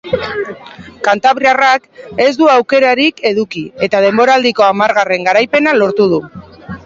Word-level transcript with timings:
Kantabriarrak 1.07 1.83
ez 2.23 2.29
du 2.39 2.47
aurkaririk 2.53 3.21
eduki 3.31 3.63
eta 3.89 4.01
denboraldiko 4.07 4.67
hamargarren 4.69 5.29
garaipena 5.31 5.77
lortu 5.83 6.09
du. 6.15 6.23